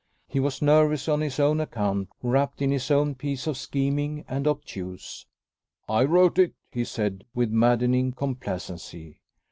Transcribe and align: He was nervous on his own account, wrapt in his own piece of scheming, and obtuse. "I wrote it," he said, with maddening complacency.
He 0.27 0.39
was 0.39 0.63
nervous 0.63 1.07
on 1.07 1.21
his 1.21 1.39
own 1.39 1.59
account, 1.61 2.09
wrapt 2.23 2.59
in 2.59 2.71
his 2.71 2.89
own 2.89 3.13
piece 3.13 3.45
of 3.45 3.55
scheming, 3.55 4.25
and 4.27 4.47
obtuse. 4.47 5.27
"I 5.87 6.05
wrote 6.05 6.39
it," 6.39 6.55
he 6.71 6.85
said, 6.85 7.23
with 7.35 7.51
maddening 7.51 8.11
complacency. 8.13 9.21